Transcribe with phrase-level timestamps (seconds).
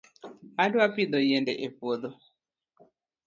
[0.63, 2.09] Adwa pidho yiende e puodho